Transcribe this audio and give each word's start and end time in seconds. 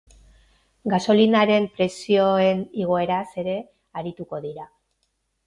Gasolinaren 0.93 1.67
prezioen 1.75 2.65
igoeraz 2.85 3.23
ere 3.43 3.55
arituko 4.03 4.43
dira. 4.49 4.69